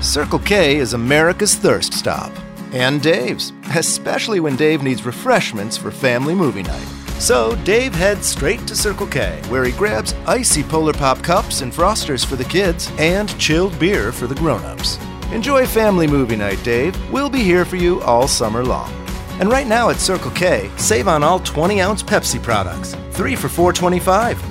[0.00, 2.32] Circle K is America's thirst stop.
[2.72, 6.86] And Dave's, especially when Dave needs refreshments for family movie night.
[7.18, 11.70] So Dave heads straight to Circle K, where he grabs icy Polar Pop cups and
[11.70, 14.98] frosters for the kids and chilled beer for the grown-ups.
[15.32, 16.96] Enjoy family movie night, Dave.
[17.12, 18.90] We'll be here for you all summer long.
[19.38, 23.50] And right now at Circle K, save on all 20 ounce Pepsi products, 3 for
[23.50, 24.42] 425.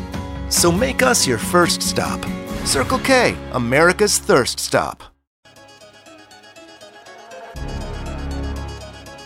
[0.50, 2.24] So make us your first stop.
[2.66, 5.02] Circle K, America's thirst stop.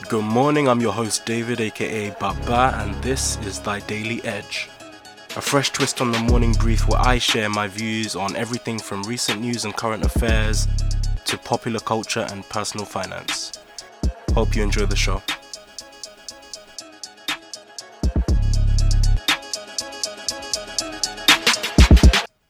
[0.10, 4.70] Good morning, I'm your host David aka Baba, and this is Thy Daily Edge.
[5.38, 9.04] A fresh twist on the morning brief where I share my views on everything from
[9.04, 10.68] recent news and current affairs
[11.26, 13.54] to popular culture and personal finance.
[14.34, 15.24] Hope you enjoy the show.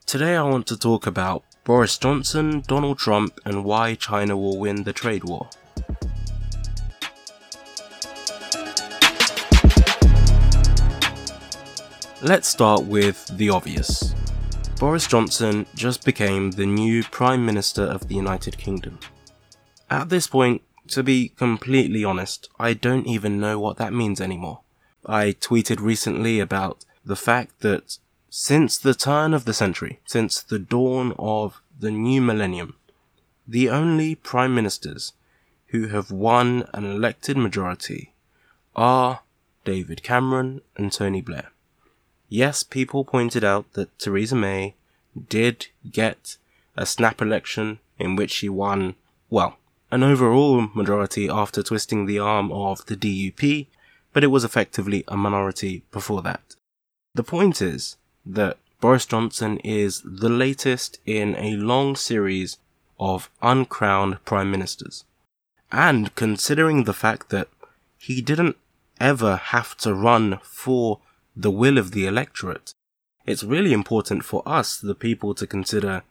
[0.08, 4.84] Today I want to talk about Boris Johnson, Donald Trump, and why China will win
[4.84, 5.50] the trade war.
[12.24, 14.16] Let's start with the obvious.
[14.80, 18.98] Boris Johnson just became the new Prime Minister of the United Kingdom.
[19.90, 24.62] At this point, to be completely honest, I don't even know what that means anymore.
[25.06, 27.98] I tweeted recently about the fact that
[28.30, 32.76] since the turn of the century, since the dawn of the new millennium,
[33.46, 35.12] the only prime ministers
[35.68, 38.14] who have won an elected majority
[38.78, 39.24] are
[39.66, 41.50] David Cameron and Tony Blair.
[42.34, 44.74] Yes, people pointed out that Theresa May
[45.30, 46.38] did get
[46.76, 48.96] a snap election in which she won,
[49.30, 49.58] well,
[49.92, 53.68] an overall majority after twisting the arm of the DUP,
[54.14, 56.56] but it was effectively a minority before that.
[57.14, 62.58] The point is that Boris Johnson is the latest in a long series
[63.00, 65.06] of uncrowned prime ministers.
[65.72, 67.50] And considering the fact that
[68.00, 68.58] he didn't
[69.00, 71.00] ever have to run for
[71.36, 72.74] the will of the electorate,
[73.26, 76.04] it's really important for us, the people, to consider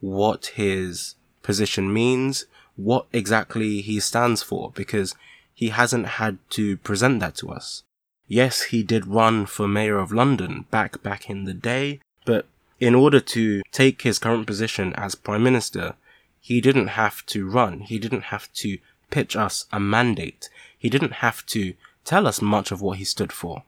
[0.00, 2.46] what his position means,
[2.76, 5.14] what exactly he stands for, because
[5.52, 7.82] he hasn't had to present that to us.
[8.28, 12.46] Yes, he did run for mayor of London back back in the day, but
[12.78, 15.96] in order to take his current position as prime minister,
[16.40, 17.80] he didn't have to run.
[17.80, 18.78] He didn't have to
[19.10, 20.48] pitch us a mandate.
[20.78, 21.74] He didn't have to
[22.04, 23.64] tell us much of what he stood for.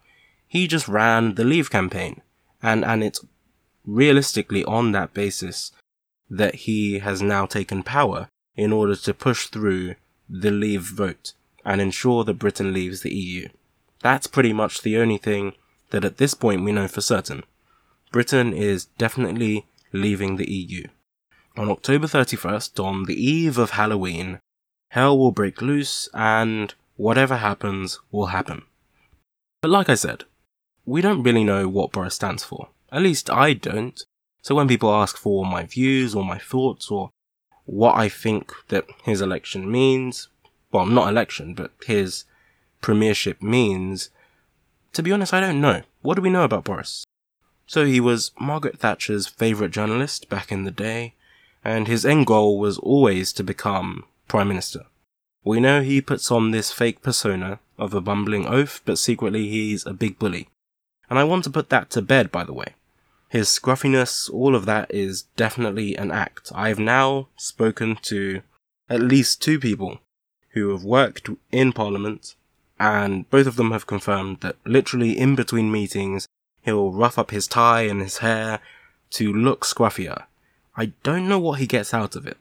[0.52, 2.20] He just ran the Leave campaign.
[2.62, 3.24] And, and it's
[3.86, 5.72] realistically on that basis
[6.28, 9.94] that he has now taken power in order to push through
[10.28, 11.32] the Leave vote
[11.64, 13.48] and ensure that Britain leaves the EU.
[14.02, 15.54] That's pretty much the only thing
[15.88, 17.44] that at this point we know for certain.
[18.10, 20.86] Britain is definitely leaving the EU.
[21.56, 24.38] On October 31st, on the eve of Halloween,
[24.90, 28.64] hell will break loose and whatever happens will happen.
[29.62, 30.24] But like I said,
[30.84, 32.68] we don't really know what Boris stands for.
[32.90, 34.02] At least I don't.
[34.42, 37.10] So when people ask for my views or my thoughts or
[37.64, 40.28] what I think that his election means,
[40.72, 42.24] well, not election, but his
[42.80, 44.10] premiership means,
[44.92, 45.82] to be honest, I don't know.
[46.02, 47.04] What do we know about Boris?
[47.66, 51.14] So he was Margaret Thatcher's favourite journalist back in the day,
[51.64, 54.86] and his end goal was always to become Prime Minister.
[55.44, 59.86] We know he puts on this fake persona of a bumbling oaf, but secretly he's
[59.86, 60.48] a big bully.
[61.12, 62.68] And I want to put that to bed, by the way.
[63.28, 66.50] His scruffiness, all of that is definitely an act.
[66.54, 68.40] I've now spoken to
[68.88, 70.00] at least two people
[70.52, 72.34] who have worked in Parliament,
[72.80, 76.28] and both of them have confirmed that literally in between meetings,
[76.62, 78.60] he'll rough up his tie and his hair
[79.10, 80.24] to look scruffier.
[80.78, 82.38] I don't know what he gets out of it.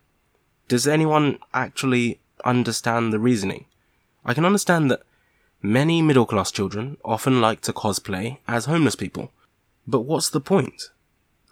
[0.69, 3.65] Does anyone actually understand the reasoning?
[4.23, 5.01] I can understand that
[5.61, 9.31] Many middle class children often like to cosplay as homeless people.
[9.87, 10.89] But what's the point?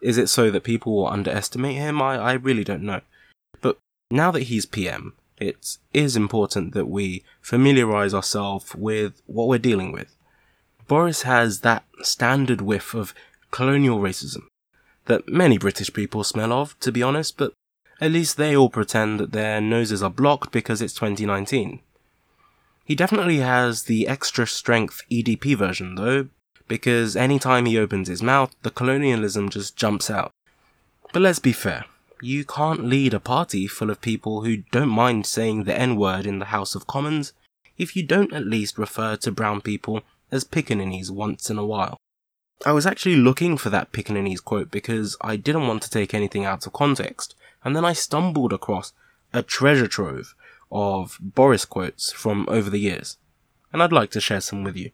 [0.02, 2.02] Is it so that people will underestimate him?
[2.02, 3.02] I, I really don't know.
[3.62, 3.78] But
[4.10, 9.92] now that he's PM, it is important that we familiarize ourselves with what we're dealing
[9.92, 10.16] with.
[10.88, 13.14] Boris has that standard whiff of
[13.52, 14.48] colonial racism
[15.06, 17.54] that many British people smell of, to be honest, but
[18.00, 21.82] at least they all pretend that their noses are blocked because it's 2019.
[22.90, 26.30] He definitely has the extra strength EDP version though,
[26.68, 30.32] because anytime he opens his mouth, the colonialism just jumps out.
[31.14, 31.86] But let's be fair,
[32.20, 36.26] you can't lead a party full of people who don't mind saying the N word
[36.26, 37.32] in the House of Commons
[37.78, 40.02] if you don't at least refer to brown people
[40.32, 41.96] as pickaninnies once in a while.
[42.66, 46.44] I was actually looking for that pickaninnies quote because I didn't want to take anything
[46.44, 48.94] out of context, and then I stumbled across
[49.32, 50.34] a treasure trove
[50.72, 53.18] of Boris quotes from over the years,
[53.72, 54.92] and I'd like to share some with you.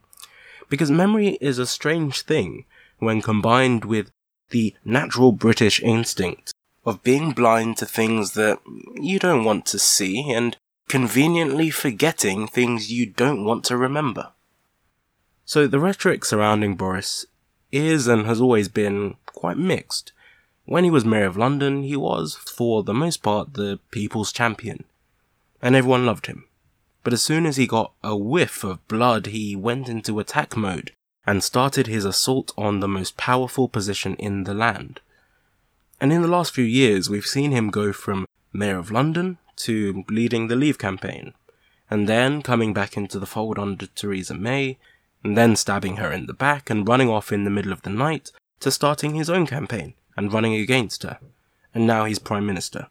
[0.69, 2.65] Because memory is a strange thing
[2.99, 4.11] when combined with
[4.49, 6.53] the natural British instinct
[6.85, 8.59] of being blind to things that
[8.95, 10.57] you don't want to see and
[10.87, 14.31] conveniently forgetting things you don't want to remember.
[15.45, 17.25] So the rhetoric surrounding Boris
[17.71, 20.11] is and has always been quite mixed.
[20.65, 24.85] When he was Mayor of London, he was, for the most part, the people's champion,
[25.65, 26.45] and everyone loved him.
[27.03, 30.91] But as soon as he got a whiff of blood, he went into attack mode
[31.25, 35.01] and started his assault on the most powerful position in the land.
[35.99, 40.05] And in the last few years, we've seen him go from Mayor of London to
[40.07, 41.33] leading the Leave campaign,
[41.89, 44.77] and then coming back into the fold under Theresa May,
[45.23, 47.89] and then stabbing her in the back and running off in the middle of the
[47.89, 51.17] night to starting his own campaign and running against her.
[51.73, 52.87] And now he's Prime Minister.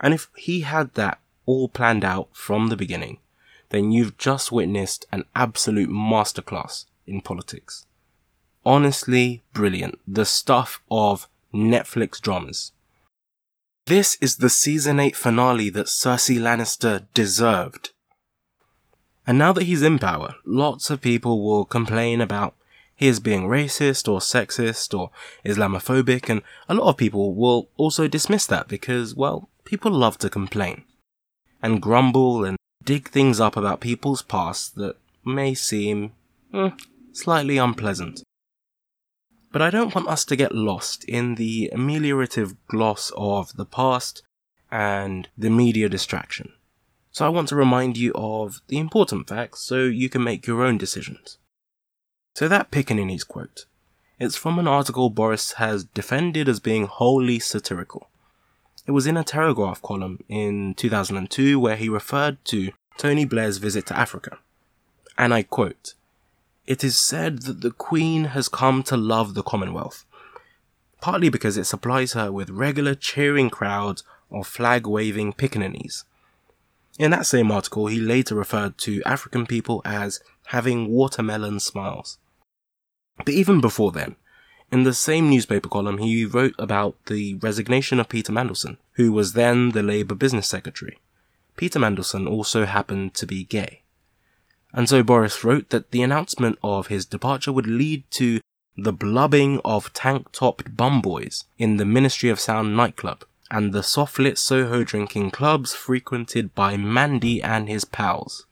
[0.00, 3.18] And if he had that all planned out from the beginning,
[3.70, 7.86] then you've just witnessed an absolute masterclass in politics.
[8.64, 9.98] Honestly brilliant.
[10.06, 12.72] The stuff of Netflix dramas.
[13.86, 17.90] This is the season 8 finale that Cersei Lannister deserved.
[19.26, 22.54] And now that he's in power, lots of people will complain about
[22.96, 25.10] his being racist or sexist or
[25.44, 30.30] Islamophobic, and a lot of people will also dismiss that because, well, people love to
[30.30, 30.84] complain
[31.64, 36.12] and grumble and dig things up about people's past that may seem
[36.52, 36.70] eh,
[37.10, 38.22] slightly unpleasant.
[39.50, 44.22] But I don't want us to get lost in the ameliorative gloss of the past
[44.70, 46.52] and the media distraction.
[47.12, 50.62] So I want to remind you of the important facts so you can make your
[50.62, 51.38] own decisions.
[52.34, 53.64] So that Pickaninny's quote,
[54.18, 58.10] it's from an article Boris has defended as being wholly satirical.
[58.86, 63.86] It was in a Telegraph column in 2002 where he referred to Tony Blair's visit
[63.86, 64.38] to Africa.
[65.16, 65.94] And I quote,
[66.66, 70.04] It is said that the Queen has come to love the Commonwealth,
[71.00, 76.04] partly because it supplies her with regular cheering crowds of flag waving pickaninnies
[76.98, 82.18] in that same article, he later referred to African people as having watermelon smiles.
[83.16, 84.16] But even before then,
[84.70, 89.32] in the same newspaper column, he wrote about the resignation of Peter Mandelson, who was
[89.34, 90.98] then the Labour business secretary.
[91.56, 93.82] Peter Mandelson also happened to be gay.
[94.72, 98.40] And so Boris wrote that the announcement of his departure would lead to
[98.76, 104.36] the blubbing of tank-topped bum boys in the Ministry of Sound nightclub, and the soft-lit
[104.36, 108.46] Soho drinking clubs frequented by Mandy and his pals.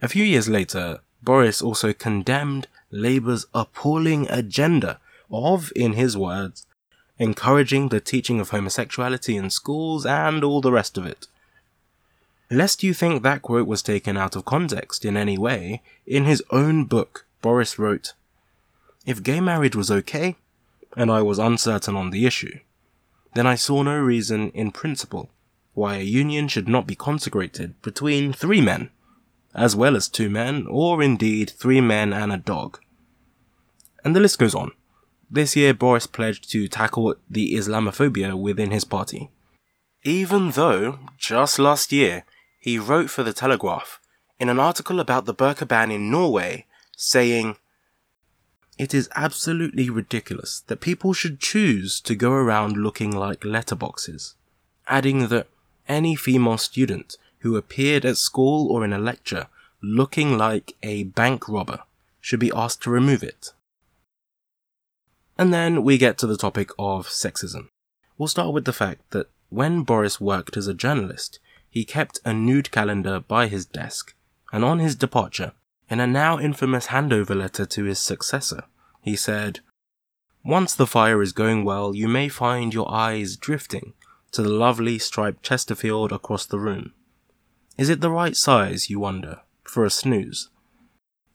[0.00, 5.00] A few years later, Boris also condemned Labour's appalling agenda
[5.30, 6.66] of, in his words,
[7.18, 11.26] encouraging the teaching of homosexuality in schools and all the rest of it.
[12.50, 16.42] Lest you think that quote was taken out of context in any way, in his
[16.50, 18.14] own book, Boris wrote,
[19.04, 20.36] If gay marriage was okay,
[20.96, 22.60] and I was uncertain on the issue,
[23.34, 25.28] then I saw no reason in principle
[25.74, 28.90] why a union should not be consecrated between three men,
[29.58, 32.78] as well as two men, or indeed three men and a dog.
[34.04, 34.70] And the list goes on.
[35.30, 39.30] This year, Boris pledged to tackle the Islamophobia within his party.
[40.04, 42.24] Even though, just last year,
[42.60, 44.00] he wrote for the Telegraph
[44.38, 47.56] in an article about the burqa ban in Norway, saying,
[48.78, 54.34] it is absolutely ridiculous that people should choose to go around looking like letterboxes,
[54.86, 55.48] adding that
[55.88, 59.46] any female student who appeared at school or in a lecture
[59.82, 61.82] looking like a bank robber
[62.20, 63.52] should be asked to remove it.
[65.36, 67.68] And then we get to the topic of sexism.
[68.16, 71.38] We'll start with the fact that when Boris worked as a journalist,
[71.70, 74.14] he kept a nude calendar by his desk,
[74.52, 75.52] and on his departure,
[75.88, 78.64] in a now infamous handover letter to his successor,
[79.00, 79.60] he said,
[80.44, 83.94] Once the fire is going well, you may find your eyes drifting
[84.32, 86.92] to the lovely striped Chesterfield across the room.
[87.78, 90.48] Is it the right size, you wonder, for a snooze?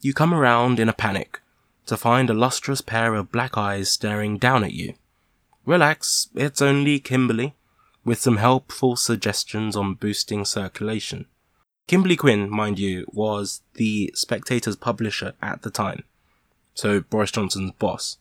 [0.01, 1.39] You come around in a panic
[1.85, 4.95] to find a lustrous pair of black eyes staring down at you.
[5.65, 7.55] Relax, it's only Kimberly,
[8.03, 11.27] with some helpful suggestions on boosting circulation.
[11.87, 16.03] Kimberly Quinn, mind you, was the Spectator's publisher at the time,
[16.73, 18.17] so Boris Johnson's boss.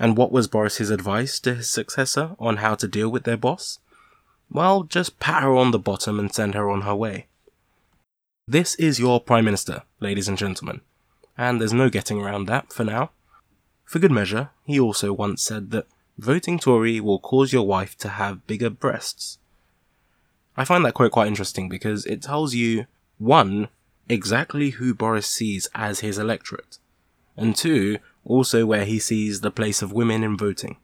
[0.00, 3.78] And what was Boris's advice to his successor on how to deal with their boss?
[4.52, 7.26] Well, just pat her on the bottom and send her on her way.
[8.46, 10.82] This is your Prime Minister, ladies and gentlemen,
[11.38, 13.12] and there's no getting around that for now.
[13.86, 15.86] For good measure, he also once said that
[16.18, 19.38] voting Tory will cause your wife to have bigger breasts.
[20.54, 22.84] I find that quote quite interesting because it tells you,
[23.16, 23.68] one,
[24.06, 26.76] exactly who Boris sees as his electorate,
[27.38, 30.76] and two, also where he sees the place of women in voting.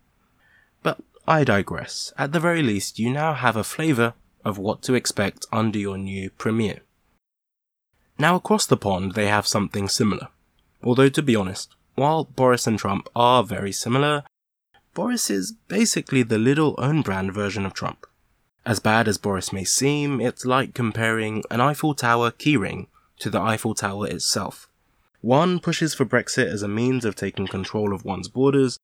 [1.29, 2.11] I digress.
[2.17, 4.15] At the very least, you now have a flavour
[4.47, 6.81] of what to expect under your new premier.
[8.19, 10.29] Now, across the pond, they have something similar.
[10.83, 14.25] Although, to be honest, while Boris and Trump are very similar,
[14.95, 18.07] Boris is basically the little own brand version of Trump.
[18.65, 22.87] As bad as Boris may seem, it's like comparing an Eiffel Tower keyring
[23.19, 24.67] to the Eiffel Tower itself.
[25.21, 28.79] One pushes for Brexit as a means of taking control of one's borders,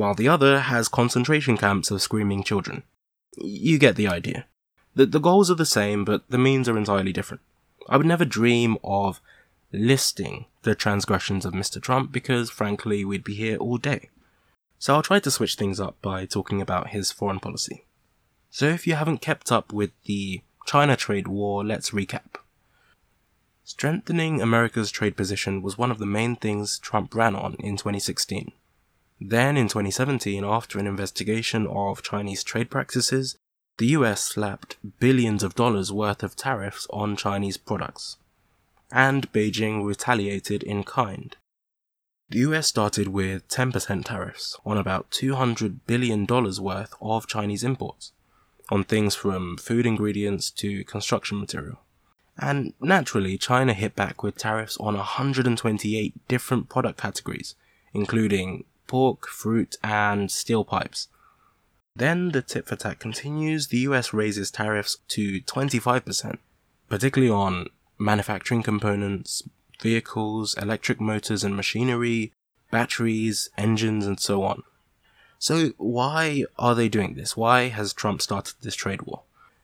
[0.00, 2.82] while the other has concentration camps of screaming children.
[3.36, 4.46] You get the idea.
[4.94, 7.42] The, the goals are the same, but the means are entirely different.
[7.88, 9.20] I would never dream of
[9.72, 11.80] listing the transgressions of Mr.
[11.80, 14.08] Trump because, frankly, we'd be here all day.
[14.78, 17.84] So I'll try to switch things up by talking about his foreign policy.
[18.50, 22.40] So if you haven't kept up with the China trade war, let's recap.
[23.64, 28.52] Strengthening America's trade position was one of the main things Trump ran on in 2016.
[29.20, 33.36] Then in 2017, after an investigation of Chinese trade practices,
[33.76, 38.16] the US slapped billions of dollars worth of tariffs on Chinese products.
[38.90, 41.36] And Beijing retaliated in kind.
[42.30, 48.12] The US started with 10% tariffs on about $200 billion worth of Chinese imports,
[48.70, 51.80] on things from food ingredients to construction material.
[52.38, 57.54] And naturally, China hit back with tariffs on 128 different product categories,
[57.92, 61.06] including pork, fruit, and steel pipes.
[61.94, 63.68] Then the tit for tat continues.
[63.68, 66.38] The US raises tariffs to 25%,
[66.88, 67.68] particularly on
[67.98, 69.44] manufacturing components,
[69.80, 72.32] vehicles, electric motors and machinery,
[72.72, 74.64] batteries, engines, and so on.
[75.38, 77.36] So, why are they doing this?
[77.36, 79.22] Why has Trump started this trade war?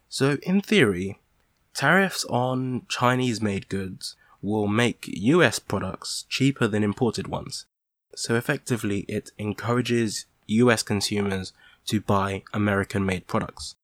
[0.09, 1.19] So, in theory,
[1.75, 7.67] tariffs on Chinese made goods will make US products cheaper than imported ones.
[8.17, 11.53] So effectively, it encourages US consumers
[11.87, 13.77] to buy American made products.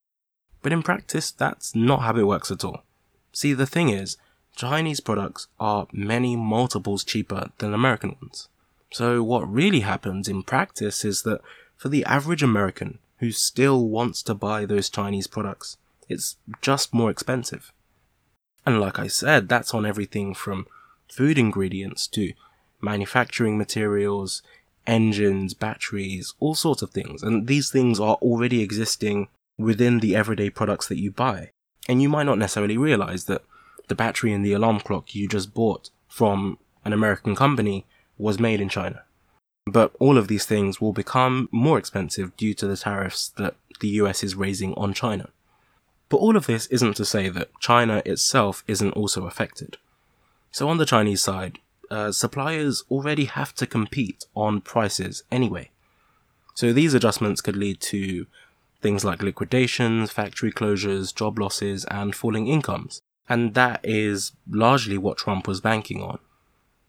[0.63, 2.83] But in practice, that's not how it works at all.
[3.31, 4.17] See, the thing is,
[4.55, 8.49] Chinese products are many multiples cheaper than American ones.
[8.91, 11.41] So what really happens in practice is that
[11.77, 15.77] for the average American who still wants to buy those Chinese products,
[16.09, 17.71] it's just more expensive.
[18.65, 20.65] And like I said, that's on everything from
[21.07, 22.33] food ingredients to
[22.83, 24.41] manufacturing materials,
[24.85, 27.23] engines, batteries, all sorts of things.
[27.23, 31.51] And these things are already existing within the everyday products that you buy.
[31.87, 33.43] And you might not necessarily realize that
[33.87, 37.85] the battery in the alarm clock you just bought from an American company
[38.17, 39.03] was made in China.
[39.65, 43.89] But all of these things will become more expensive due to the tariffs that the
[43.89, 45.29] US is raising on China.
[46.09, 49.77] But all of this isn't to say that China itself isn't also affected.
[50.51, 51.59] So on the Chinese side,
[51.93, 55.69] uh, suppliers already have to compete on prices anyway.
[56.55, 58.25] So these adjustments could lead to
[58.81, 63.03] things like liquidations, factory closures, job losses, and falling incomes.
[63.29, 66.17] And that is largely what Trump was banking on.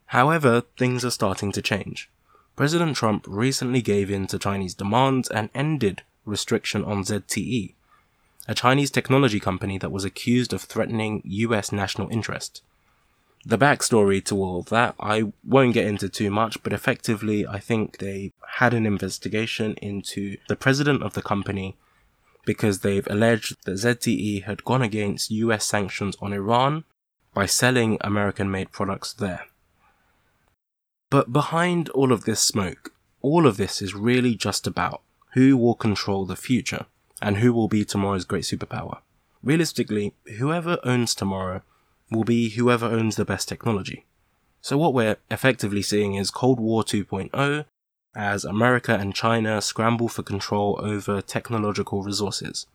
[0.07, 2.09] However, things are starting to change.
[2.55, 7.75] President Trump recently gave in to Chinese demands and ended restriction on ZTE,
[8.47, 12.63] a Chinese technology company that was accused of threatening US national interest
[13.45, 17.59] the backstory to all of that, I won't get into too much, but effectively, I
[17.59, 21.77] think they had an investigation into the president of the company
[22.45, 26.85] because they've alleged that ZTE had gone against US sanctions on Iran
[27.33, 29.45] by selling American made products there.
[31.11, 35.01] But behind all of this smoke, all of this is really just about
[35.33, 36.85] who will control the future
[37.21, 38.99] and who will be tomorrow's great superpower.
[39.43, 41.61] Realistically, whoever owns tomorrow
[42.11, 44.05] will be whoever owns the best technology.
[44.61, 47.65] So what we're effectively seeing is Cold War 2.0
[48.15, 52.65] as America and China scramble for control over technological resources.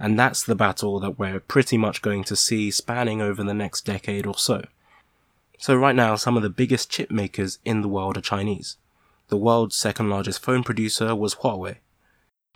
[0.00, 3.84] And that's the battle that we're pretty much going to see spanning over the next
[3.84, 4.64] decade or so.
[5.58, 8.76] So right now, some of the biggest chip makers in the world are Chinese.
[9.28, 11.76] The world's second largest phone producer was Huawei.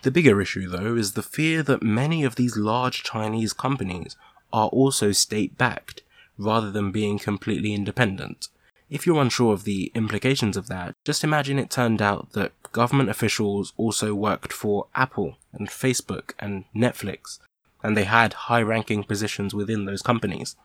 [0.01, 4.17] The bigger issue though is the fear that many of these large Chinese companies
[4.51, 6.02] are also state backed
[6.37, 8.47] rather than being completely independent.
[8.89, 13.09] If you're unsure of the implications of that, just imagine it turned out that government
[13.09, 17.39] officials also worked for Apple and Facebook and Netflix,
[17.81, 20.55] and they had high ranking positions within those companies.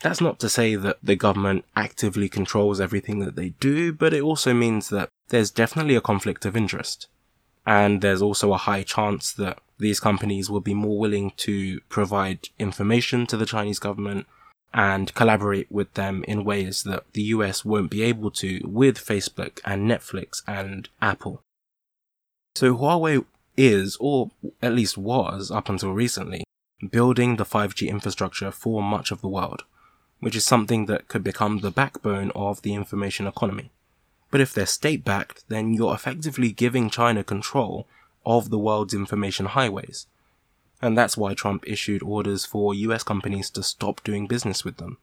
[0.00, 4.22] That's not to say that the government actively controls everything that they do, but it
[4.22, 7.08] also means that there's definitely a conflict of interest.
[7.66, 12.48] And there's also a high chance that these companies will be more willing to provide
[12.58, 14.26] information to the Chinese government
[14.74, 19.60] and collaborate with them in ways that the US won't be able to with Facebook
[19.64, 21.42] and Netflix and Apple.
[22.54, 23.24] So Huawei
[23.56, 24.30] is, or
[24.62, 26.44] at least was up until recently,
[26.90, 29.64] building the 5G infrastructure for much of the world,
[30.20, 33.70] which is something that could become the backbone of the information economy.
[34.30, 37.86] But if they're state backed, then you're effectively giving China control
[38.26, 40.06] of the world's information highways.
[40.80, 44.98] And that's why Trump issued orders for US companies to stop doing business with them.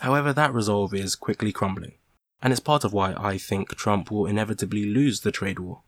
[0.00, 1.94] However, that resolve is quickly crumbling.
[2.42, 5.80] And it's part of why I think Trump will inevitably lose the trade war.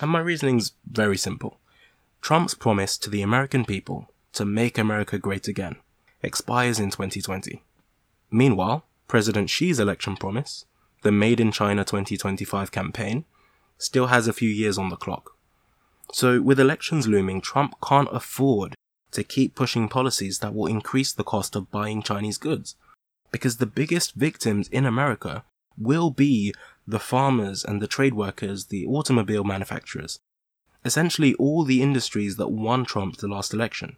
[0.00, 1.58] And my reasoning's very simple.
[2.20, 5.76] Trump's promise to the American people to make America great again
[6.22, 7.62] expires in 2020.
[8.30, 10.64] Meanwhile, President Xi's election promise,
[11.02, 13.24] the Made in China 2025 campaign,
[13.78, 15.35] still has a few years on the clock.
[16.12, 18.74] So, with elections looming, Trump can't afford
[19.12, 22.76] to keep pushing policies that will increase the cost of buying Chinese goods.
[23.32, 25.44] Because the biggest victims in America
[25.76, 26.54] will be
[26.86, 30.18] the farmers and the trade workers, the automobile manufacturers.
[30.84, 33.96] Essentially, all the industries that won Trump the last election.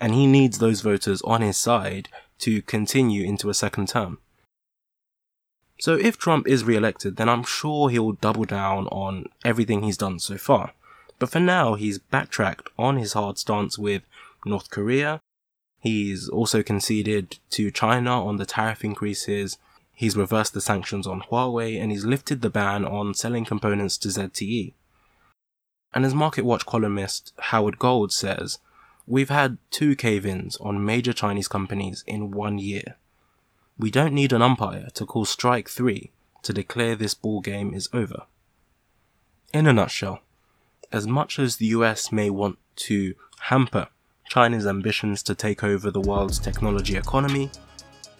[0.00, 2.08] And he needs those voters on his side
[2.40, 4.18] to continue into a second term.
[5.80, 10.18] So if Trump is re-elected, then I'm sure he'll double down on everything he's done
[10.18, 10.74] so far.
[11.20, 14.02] But for now, he's backtracked on his hard stance with
[14.44, 15.20] North Korea.
[15.78, 19.58] He's also conceded to China on the tariff increases.
[19.92, 24.08] He's reversed the sanctions on Huawei and he's lifted the ban on selling components to
[24.08, 24.72] ZTE.
[25.92, 28.58] And as MarketWatch columnist Howard Gold says,
[29.06, 32.96] we've had two cave ins on major Chinese companies in one year.
[33.78, 36.12] We don't need an umpire to call strike three
[36.44, 38.24] to declare this ball game is over.
[39.52, 40.22] In a nutshell,
[40.92, 43.88] as much as the US may want to hamper
[44.28, 47.50] China's ambitions to take over the world's technology economy,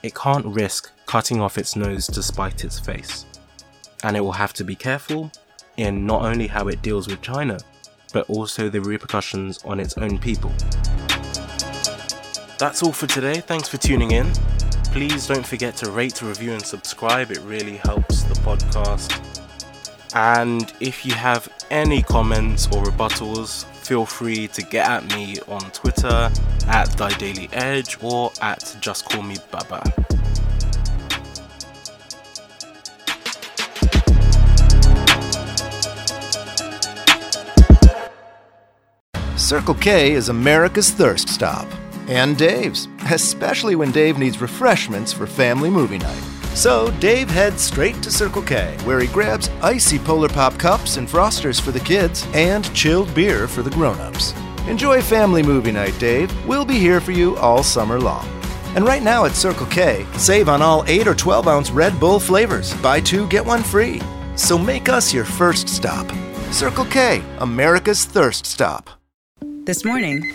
[0.02, 3.26] it can't risk cutting off its nose to spite its face.
[4.02, 5.30] And it will have to be careful
[5.76, 7.58] in not only how it deals with China,
[8.12, 10.52] but also the repercussions on its own people.
[12.58, 13.40] That's all for today.
[13.40, 14.30] Thanks for tuning in.
[14.86, 17.30] Please don't forget to rate, review, and subscribe.
[17.30, 19.29] It really helps the podcast.
[20.14, 25.60] And if you have any comments or rebuttals, feel free to get at me on
[25.70, 26.30] Twitter
[26.66, 29.82] at Thy Daily Edge or at Just Call Me Baba.
[39.36, 41.66] Circle K is America's thirst stop.
[42.08, 46.29] And Dave's, especially when Dave needs refreshments for family movie night.
[46.54, 51.08] So Dave heads straight to Circle K, where he grabs icy Polar Pop cups and
[51.08, 54.34] frosters for the kids and chilled beer for the grown-ups.
[54.67, 56.30] Enjoy family movie night, Dave.
[56.47, 58.28] We'll be here for you all summer long.
[58.76, 62.21] And right now at Circle K, save on all 8 or 12 ounce Red Bull
[62.21, 62.75] flavors.
[62.75, 64.00] Buy two, get one free.
[64.36, 66.06] So make us your first stop.
[66.52, 68.91] Circle K, America's thirst stop.
[69.65, 70.32] This morning,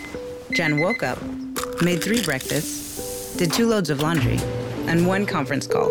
[0.52, 1.22] Jen woke up,
[1.82, 4.38] made three breakfasts, did two loads of laundry,
[4.86, 5.90] and one conference call.